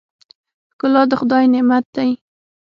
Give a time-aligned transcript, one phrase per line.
[0.73, 2.09] ښکلا د خدای نعمت دی.